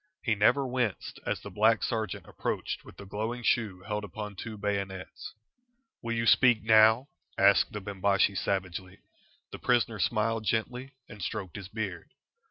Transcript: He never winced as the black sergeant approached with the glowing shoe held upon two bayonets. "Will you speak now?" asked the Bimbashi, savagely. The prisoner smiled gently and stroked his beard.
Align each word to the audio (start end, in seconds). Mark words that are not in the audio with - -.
He 0.23 0.33
never 0.33 0.65
winced 0.65 1.19
as 1.27 1.41
the 1.41 1.51
black 1.51 1.83
sergeant 1.83 2.25
approached 2.27 2.83
with 2.83 2.97
the 2.97 3.05
glowing 3.05 3.43
shoe 3.43 3.81
held 3.81 4.03
upon 4.03 4.35
two 4.35 4.57
bayonets. 4.57 5.35
"Will 6.01 6.15
you 6.15 6.25
speak 6.25 6.63
now?" 6.63 7.09
asked 7.37 7.71
the 7.71 7.81
Bimbashi, 7.81 8.33
savagely. 8.33 8.97
The 9.51 9.59
prisoner 9.59 9.99
smiled 9.99 10.43
gently 10.43 10.95
and 11.07 11.21
stroked 11.21 11.55
his 11.55 11.67
beard. 11.67 12.15